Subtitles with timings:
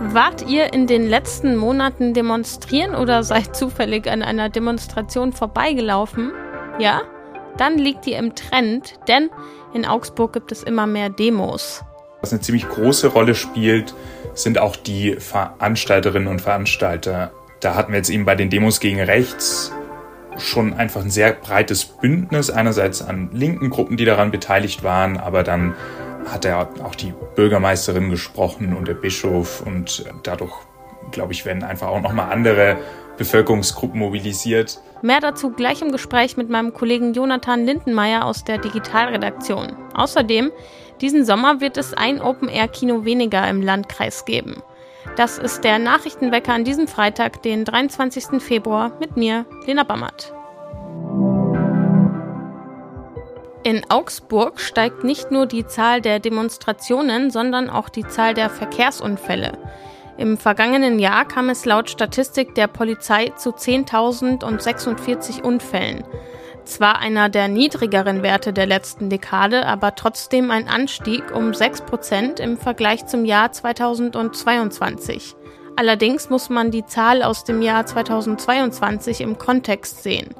[0.00, 6.30] Wart ihr in den letzten Monaten demonstrieren oder seid zufällig an einer Demonstration vorbeigelaufen?
[6.78, 7.02] Ja?
[7.56, 9.28] Dann liegt ihr im Trend, denn
[9.74, 11.82] in Augsburg gibt es immer mehr Demos.
[12.20, 13.92] Was eine ziemlich große Rolle spielt,
[14.34, 17.32] sind auch die Veranstalterinnen und Veranstalter.
[17.58, 19.72] Da hatten wir jetzt eben bei den Demos gegen rechts
[20.36, 25.42] schon einfach ein sehr breites Bündnis, einerseits an linken Gruppen, die daran beteiligt waren, aber
[25.42, 25.74] dann
[26.32, 30.52] hat er auch die Bürgermeisterin gesprochen und der Bischof und dadurch,
[31.10, 32.76] glaube ich, werden einfach auch nochmal andere
[33.16, 34.80] Bevölkerungsgruppen mobilisiert.
[35.02, 39.76] Mehr dazu gleich im Gespräch mit meinem Kollegen Jonathan Lindenmeier aus der Digitalredaktion.
[39.94, 40.50] Außerdem,
[41.00, 44.62] diesen Sommer wird es ein Open-Air-Kino weniger im Landkreis geben.
[45.16, 48.42] Das ist der Nachrichtenwecker an diesem Freitag, den 23.
[48.42, 50.32] Februar, mit mir, Lena Bammert.
[53.64, 59.52] In Augsburg steigt nicht nur die Zahl der Demonstrationen, sondern auch die Zahl der Verkehrsunfälle.
[60.16, 66.04] Im vergangenen Jahr kam es laut Statistik der Polizei zu 10.046 Unfällen.
[66.64, 72.40] Zwar einer der niedrigeren Werte der letzten Dekade, aber trotzdem ein Anstieg um 6 Prozent
[72.40, 75.34] im Vergleich zum Jahr 2022.
[75.76, 80.34] Allerdings muss man die Zahl aus dem Jahr 2022 im Kontext sehen.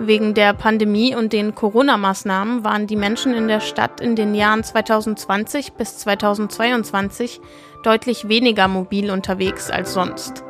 [0.00, 4.62] Wegen der Pandemie und den Corona-Maßnahmen waren die Menschen in der Stadt in den Jahren
[4.62, 7.40] 2020 bis 2022
[7.82, 10.44] deutlich weniger mobil unterwegs als sonst.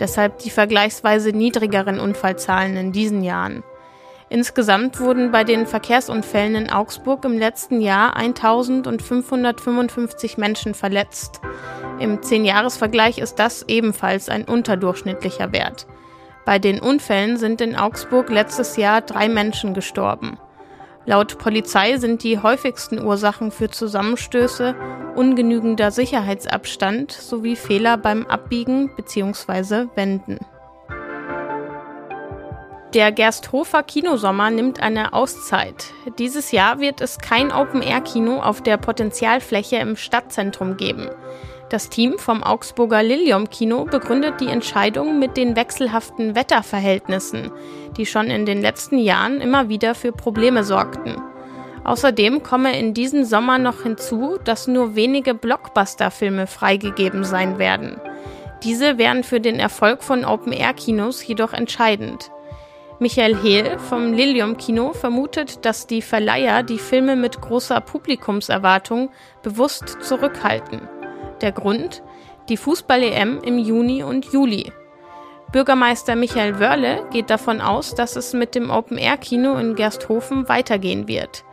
[0.00, 3.62] Deshalb die vergleichsweise niedrigeren Unfallzahlen in diesen Jahren.
[4.30, 11.40] Insgesamt wurden bei den Verkehrsunfällen in Augsburg im letzten Jahr 1555 Menschen verletzt.
[12.00, 15.86] Im Zehnjahresvergleich ist das ebenfalls ein unterdurchschnittlicher Wert.
[16.48, 20.38] Bei den Unfällen sind in Augsburg letztes Jahr drei Menschen gestorben.
[21.04, 24.74] Laut Polizei sind die häufigsten Ursachen für Zusammenstöße
[25.14, 29.88] ungenügender Sicherheitsabstand sowie Fehler beim Abbiegen bzw.
[29.94, 30.38] Wenden.
[32.94, 35.92] Der Gersthofer Kinosommer nimmt eine Auszeit.
[36.18, 41.10] Dieses Jahr wird es kein Open-Air-Kino auf der Potenzialfläche im Stadtzentrum geben.
[41.70, 47.50] Das Team vom Augsburger Lilium Kino begründet die Entscheidung mit den wechselhaften Wetterverhältnissen,
[47.98, 51.20] die schon in den letzten Jahren immer wieder für Probleme sorgten.
[51.84, 58.00] Außerdem komme in diesem Sommer noch hinzu, dass nur wenige Blockbuster-Filme freigegeben sein werden.
[58.62, 62.30] Diese wären für den Erfolg von Open-Air-Kinos jedoch entscheidend.
[62.98, 69.10] Michael Hehl vom Lilium Kino vermutet, dass die Verleiher die Filme mit großer Publikumserwartung
[69.42, 70.88] bewusst zurückhalten.
[71.40, 72.02] Der Grund?
[72.48, 74.72] Die Fußball-EM im Juni und Juli.
[75.52, 81.44] Bürgermeister Michael Wörle geht davon aus, dass es mit dem Open-Air-Kino in Gersthofen weitergehen wird.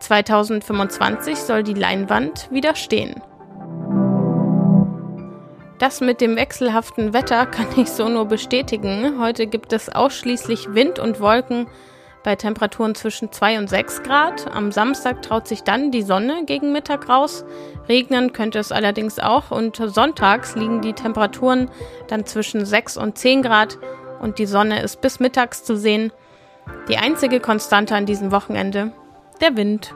[0.00, 3.20] 2025 soll die Leinwand wieder stehen.
[5.78, 9.18] Das mit dem wechselhaften Wetter kann ich so nur bestätigen.
[9.18, 11.66] Heute gibt es ausschließlich Wind und Wolken
[12.22, 14.50] bei Temperaturen zwischen 2 und 6 Grad.
[14.54, 17.44] Am Samstag traut sich dann die Sonne gegen Mittag raus.
[17.88, 21.70] Regnen könnte es allerdings auch und sonntags liegen die Temperaturen
[22.08, 23.78] dann zwischen 6 und 10 Grad
[24.20, 26.12] und die Sonne ist bis mittags zu sehen.
[26.88, 28.92] Die einzige Konstante an diesem Wochenende,
[29.40, 29.94] der Wind.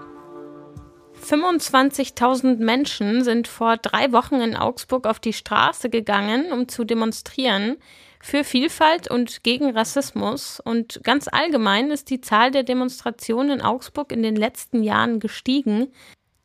[1.24, 7.76] 25.000 Menschen sind vor drei Wochen in Augsburg auf die Straße gegangen, um zu demonstrieren
[8.20, 10.60] für Vielfalt und gegen Rassismus.
[10.60, 15.88] Und ganz allgemein ist die Zahl der Demonstrationen in Augsburg in den letzten Jahren gestiegen.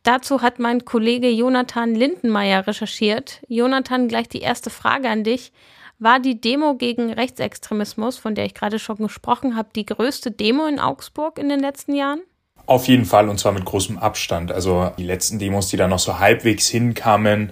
[0.04, 3.42] Dazu hat mein Kollege Jonathan Lindenmeier recherchiert.
[3.48, 5.52] Jonathan, gleich die erste Frage an dich.
[6.00, 10.66] War die Demo gegen Rechtsextremismus, von der ich gerade schon gesprochen habe, die größte Demo
[10.66, 12.22] in Augsburg in den letzten Jahren?
[12.66, 14.52] Auf jeden Fall und zwar mit großem Abstand.
[14.52, 17.52] Also die letzten Demos, die da noch so halbwegs hinkamen,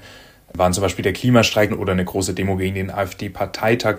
[0.53, 3.97] waren zum Beispiel der Klimastreik oder eine große Demo gegen den AfD-Parteitag.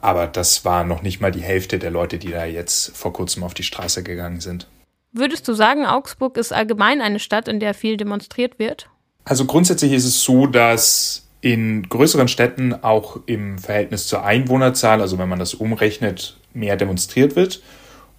[0.00, 3.42] Aber das war noch nicht mal die Hälfte der Leute, die da jetzt vor kurzem
[3.42, 4.68] auf die Straße gegangen sind.
[5.12, 8.88] Würdest du sagen, Augsburg ist allgemein eine Stadt, in der viel demonstriert wird?
[9.24, 15.18] Also grundsätzlich ist es so, dass in größeren Städten auch im Verhältnis zur Einwohnerzahl, also
[15.18, 17.62] wenn man das umrechnet, mehr demonstriert wird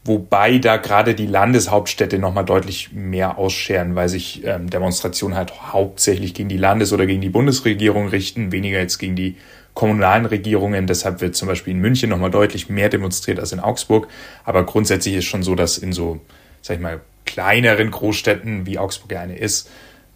[0.08, 6.34] wobei da gerade die Landeshauptstädte nochmal deutlich mehr ausscheren, weil sich ähm, Demonstrationen halt hauptsächlich
[6.34, 9.36] gegen die Landes- oder gegen die Bundesregierung richten, weniger jetzt gegen die
[9.74, 10.88] kommunalen Regierungen.
[10.88, 14.08] Deshalb wird zum Beispiel in München nochmal deutlich mehr demonstriert als in Augsburg.
[14.44, 16.20] Aber grundsätzlich ist schon so, dass in so,
[16.62, 19.70] sag ich mal, kleineren Großstädten, wie Augsburg ja eine ist,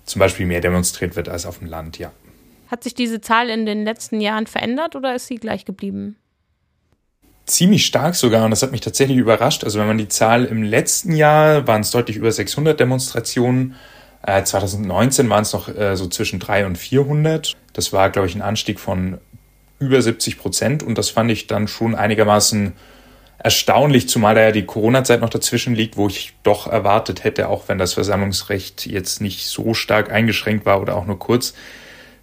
[0.05, 2.11] zum Beispiel mehr demonstriert wird als auf dem Land, ja.
[2.69, 6.15] Hat sich diese Zahl in den letzten Jahren verändert oder ist sie gleich geblieben?
[7.45, 9.63] Ziemlich stark sogar und das hat mich tatsächlich überrascht.
[9.63, 13.75] Also wenn man die Zahl im letzten Jahr waren es deutlich über 600 Demonstrationen,
[14.23, 17.55] Äh, 2019 waren es noch äh, so zwischen 300 und 400.
[17.73, 19.17] Das war, glaube ich, ein Anstieg von
[19.79, 22.73] über 70 Prozent und das fand ich dann schon einigermaßen
[23.39, 27.63] erstaunlich, zumal da ja die Corona-Zeit noch dazwischen liegt, wo ich doch erwartet hätte, auch
[27.67, 31.55] wenn das Versammlungsrecht jetzt nicht so stark eingeschränkt war oder auch nur kurz,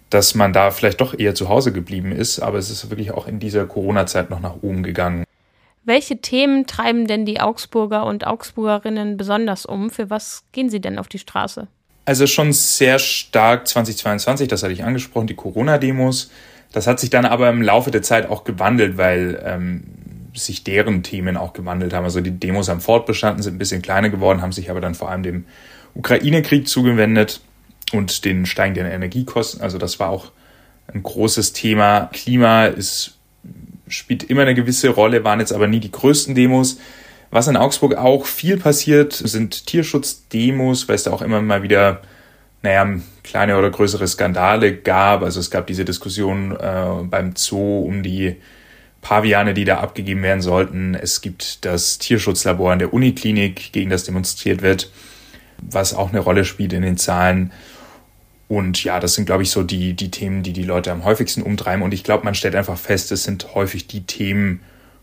[0.09, 2.39] dass man da vielleicht doch eher zu Hause geblieben ist.
[2.39, 5.23] Aber es ist wirklich auch in dieser Corona-Zeit noch nach oben gegangen.
[5.85, 9.89] Welche Themen treiben denn die Augsburger und Augsburgerinnen besonders um?
[9.89, 11.67] Für was gehen sie denn auf die Straße?
[12.05, 16.31] Also schon sehr stark 2022, das hatte ich angesprochen, die Corona-Demos.
[16.71, 19.83] Das hat sich dann aber im Laufe der Zeit auch gewandelt, weil ähm,
[20.33, 22.03] sich deren Themen auch gewandelt haben.
[22.03, 25.09] Also die Demos haben fortbestanden, sind ein bisschen kleiner geworden, haben sich aber dann vor
[25.09, 25.45] allem dem
[25.95, 27.41] Ukraine-Krieg zugewendet
[27.93, 29.61] und den steigenden Energiekosten.
[29.61, 30.31] Also das war auch
[30.93, 32.09] ein großes Thema.
[32.13, 33.17] Klima ist,
[33.87, 36.79] spielt immer eine gewisse Rolle, waren jetzt aber nie die größten Demos.
[37.31, 42.01] Was in Augsburg auch viel passiert, sind Tierschutzdemos, weil es da auch immer mal wieder,
[42.63, 45.21] naja, kleine oder größere Skandale gab.
[45.21, 48.37] Also es gab diese Diskussion äh, beim Zoo um die
[49.01, 50.95] Paviane, die da abgegeben werden sollten.
[50.95, 54.91] Es gibt das Tierschutzlabor an der Uniklinik, gegen das demonstriert wird,
[55.57, 57.51] was auch eine Rolle spielt in den Zahlen.
[58.49, 61.43] Und ja, das sind, glaube ich, so die, die Themen, die die Leute am häufigsten
[61.43, 61.83] umtreiben.
[61.83, 64.61] Und ich glaube, man stellt einfach fest, es sind häufig die Themen,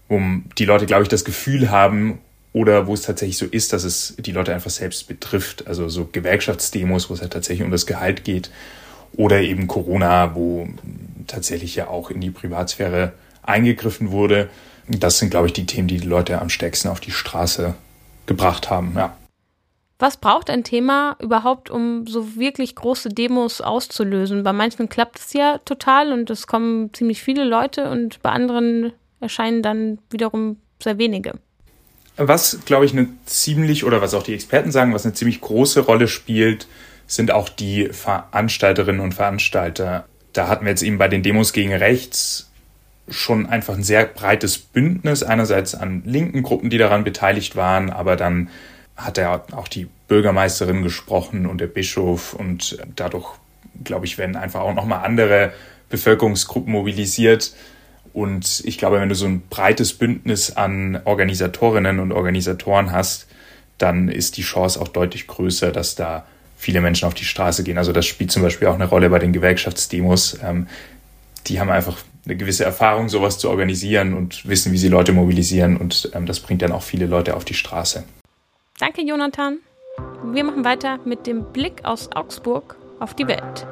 [0.09, 0.21] wo
[0.59, 2.19] die Leute, glaube ich, das Gefühl haben
[2.53, 5.69] oder wo es tatsächlich so ist, dass es die Leute einfach selbst betrifft.
[5.69, 8.51] Also so Gewerkschaftsdemos, wo es halt tatsächlich um das Gehalt geht.
[9.17, 10.69] Oder eben Corona, wo
[11.29, 14.51] tatsächlich ja auch in die Privatsphäre eingegriffen wurde.
[14.89, 17.75] Das sind, glaube ich, die Themen, die die Leute am stärksten auf die Straße
[18.27, 18.95] gebracht haben.
[18.97, 19.17] Ja.
[19.99, 24.43] Was braucht ein Thema überhaupt, um so wirklich große Demos auszulösen?
[24.43, 28.93] Bei manchen klappt es ja total und es kommen ziemlich viele Leute und bei anderen
[29.21, 31.33] erscheinen dann wiederum sehr wenige.
[32.19, 35.81] Was, glaube ich, eine ziemlich, oder was auch die Experten sagen, was eine ziemlich große
[35.81, 36.67] Rolle spielt,
[37.07, 40.07] sind auch die Veranstalterinnen und Veranstalter.
[40.33, 42.51] Da hatten wir jetzt eben bei den Demos gegen rechts
[43.09, 48.17] schon einfach ein sehr breites Bündnis, einerseits an linken Gruppen, die daran beteiligt waren, aber
[48.17, 48.49] dann
[48.97, 53.27] hat er auch die Bürgermeisterin gesprochen und der Bischof und dadurch,
[53.85, 55.53] glaube ich, werden einfach auch nochmal andere
[55.89, 57.55] Bevölkerungsgruppen mobilisiert.
[58.13, 63.27] Und ich glaube, wenn du so ein breites Bündnis an Organisatorinnen und Organisatoren hast,
[63.79, 66.27] dann ist die Chance auch deutlich größer, dass da
[66.57, 67.77] viele Menschen auf die Straße gehen.
[67.77, 70.39] Also das spielt zum Beispiel auch eine Rolle bei den Gewerkschaftsdemos.
[70.43, 70.67] Ähm,
[71.47, 75.77] die haben einfach eine gewisse Erfahrung, sowas zu organisieren und wissen, wie sie Leute mobilisieren.
[75.77, 78.05] Und ähm, das bringt dann auch viele Leute auf die Straße.
[78.79, 79.61] Danke, Jonathan.
[80.23, 83.67] Wir machen weiter mit dem Blick aus Augsburg auf die Welt.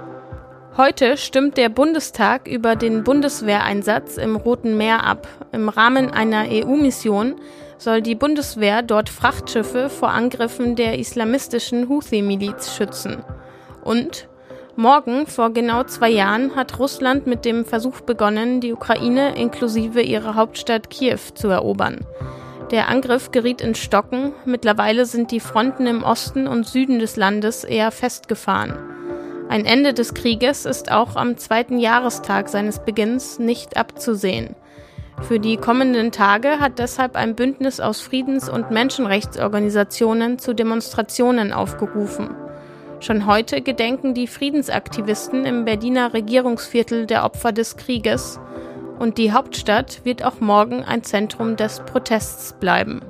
[0.78, 5.28] Heute stimmt der Bundestag über den Bundeswehreinsatz im Roten Meer ab.
[5.52, 7.34] Im Rahmen einer EU-Mission
[7.76, 13.22] soll die Bundeswehr dort Frachtschiffe vor Angriffen der islamistischen Houthi-Miliz schützen.
[13.82, 14.26] Und
[14.76, 20.34] Morgen, vor genau zwei Jahren, hat Russland mit dem Versuch begonnen, die Ukraine inklusive ihrer
[20.34, 22.04] Hauptstadt Kiew zu erobern.
[22.74, 27.62] Der Angriff geriet in Stocken, mittlerweile sind die Fronten im Osten und Süden des Landes
[27.62, 28.74] eher festgefahren.
[29.48, 34.56] Ein Ende des Krieges ist auch am zweiten Jahrestag seines Beginns nicht abzusehen.
[35.22, 42.30] Für die kommenden Tage hat deshalb ein Bündnis aus Friedens- und Menschenrechtsorganisationen zu Demonstrationen aufgerufen.
[42.98, 48.40] Schon heute gedenken die Friedensaktivisten im Berliner Regierungsviertel der Opfer des Krieges
[48.98, 53.00] und die Hauptstadt wird auch morgen ein Zentrum des Protests bleiben.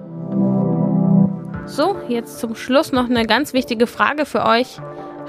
[1.67, 4.79] So, jetzt zum Schluss noch eine ganz wichtige Frage für euch.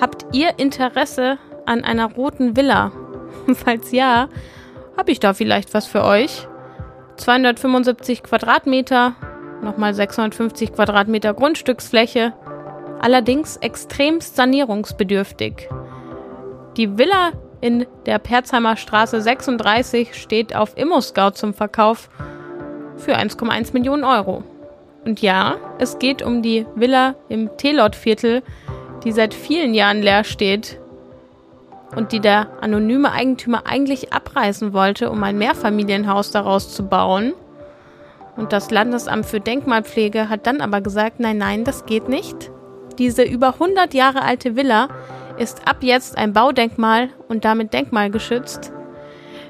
[0.02, 2.92] Habt ihr Interesse an einer roten Villa?
[3.54, 4.28] Falls ja,
[4.98, 6.48] habe ich da vielleicht was für euch.
[7.18, 9.16] 275 Quadratmeter,
[9.62, 12.34] nochmal 650 Quadratmeter Grundstücksfläche,
[13.00, 15.70] allerdings extremst sanierungsbedürftig.
[16.76, 17.32] Die Villa
[17.62, 22.10] in der Perzheimer Straße 36 steht auf ImmoScout zum Verkauf
[22.98, 24.44] für 1,1 Millionen Euro.
[25.06, 28.42] Und ja, es geht um die Villa im Telot-Viertel,
[29.04, 30.80] die seit vielen Jahren leer steht
[31.96, 37.34] und die der anonyme Eigentümer eigentlich abreißen wollte, um ein Mehrfamilienhaus daraus zu bauen.
[38.36, 42.52] Und das Landesamt für Denkmalpflege hat dann aber gesagt, nein, nein, das geht nicht.
[42.98, 44.90] Diese über 100 Jahre alte Villa
[45.38, 48.72] ist ab jetzt ein Baudenkmal und damit denkmalgeschützt.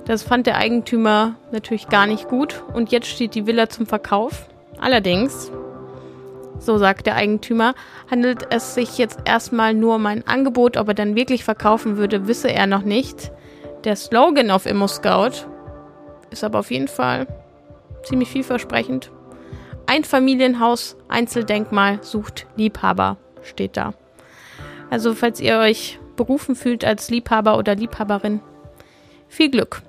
[0.05, 4.47] Das fand der Eigentümer natürlich gar nicht gut und jetzt steht die Villa zum Verkauf.
[4.79, 5.51] Allerdings,
[6.59, 7.73] so sagt der Eigentümer,
[8.09, 12.27] handelt es sich jetzt erstmal nur um ein Angebot, ob er dann wirklich verkaufen würde,
[12.27, 13.31] wisse er noch nicht.
[13.83, 15.47] Der Slogan auf ImmoScout
[16.29, 17.27] ist aber auf jeden Fall
[18.03, 19.11] ziemlich vielversprechend.
[19.87, 23.93] Ein Familienhaus, Einzeldenkmal sucht Liebhaber steht da.
[24.89, 28.39] Also falls ihr euch berufen fühlt als Liebhaber oder Liebhaberin,
[29.27, 29.81] viel Glück.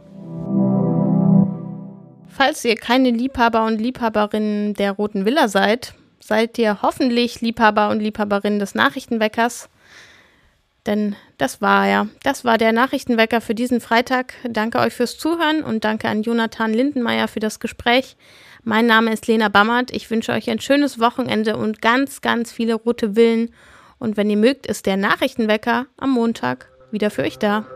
[2.28, 8.00] Falls ihr keine Liebhaber und Liebhaberinnen der Roten Villa seid, seid ihr hoffentlich Liebhaber und
[8.00, 9.68] Liebhaberinnen des Nachrichtenweckers.
[10.86, 14.34] Denn das war ja, das war der Nachrichtenwecker für diesen Freitag.
[14.48, 18.16] Danke euch fürs Zuhören und danke an Jonathan Lindenmeier für das Gespräch.
[18.62, 19.92] Mein Name ist Lena Bammert.
[19.92, 23.52] Ich wünsche euch ein schönes Wochenende und ganz, ganz viele rote Villen.
[23.98, 27.66] Und wenn ihr mögt, ist der Nachrichtenwecker am Montag wieder für euch da.